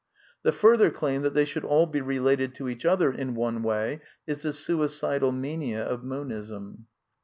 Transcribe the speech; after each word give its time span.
The 0.41 0.51
further 0.51 0.89
claim 0.89 1.21
that 1.21 1.35
they 1.35 1.45
should 1.45 1.63
all 1.63 1.85
be 1.85 2.01
related 2.01 2.55
to 2.55 2.67
each 2.67 2.85
other 2.85 3.11
in 3.11 3.35
one 3.35 3.61
way 3.61 4.01
is 4.25 4.41
the 4.41 4.51
suicidal 4.51 5.31
mania 5.31 5.83
of 5.85 6.03
Monism. 6.03 6.87